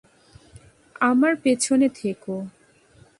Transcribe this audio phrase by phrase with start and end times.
[1.01, 2.35] আমার পেছনে থাকো।